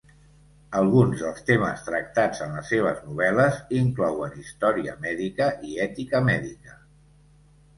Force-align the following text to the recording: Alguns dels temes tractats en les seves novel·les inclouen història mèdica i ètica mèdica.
Alguns 0.77 1.19
dels 1.25 1.43
temes 1.49 1.83
tractats 1.89 2.41
en 2.47 2.55
les 2.59 2.71
seves 2.73 3.03
novel·les 3.09 3.59
inclouen 3.83 4.41
història 4.45 4.97
mèdica 5.05 5.51
i 5.69 5.77
ètica 5.85 6.27
mèdica. 6.33 6.79